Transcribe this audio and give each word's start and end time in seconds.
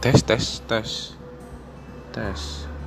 tes 0.00 0.22
tes 0.22 0.62
tes. 0.66 1.12
Tes. 2.12 2.79